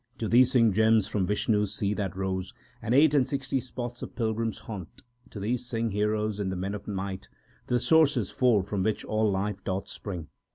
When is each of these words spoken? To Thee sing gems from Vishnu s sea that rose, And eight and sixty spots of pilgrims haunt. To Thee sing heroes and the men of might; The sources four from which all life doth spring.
To 0.17 0.27
Thee 0.27 0.43
sing 0.45 0.73
gems 0.73 1.05
from 1.05 1.27
Vishnu 1.27 1.61
s 1.61 1.73
sea 1.73 1.93
that 1.93 2.15
rose, 2.15 2.55
And 2.81 2.95
eight 2.95 3.13
and 3.13 3.27
sixty 3.27 3.59
spots 3.59 4.01
of 4.01 4.15
pilgrims 4.15 4.57
haunt. 4.57 5.03
To 5.29 5.39
Thee 5.39 5.57
sing 5.57 5.91
heroes 5.91 6.39
and 6.39 6.51
the 6.51 6.55
men 6.55 6.73
of 6.73 6.87
might; 6.87 7.29
The 7.67 7.77
sources 7.77 8.31
four 8.31 8.63
from 8.63 8.81
which 8.81 9.05
all 9.05 9.29
life 9.29 9.63
doth 9.63 9.87
spring. 9.87 10.29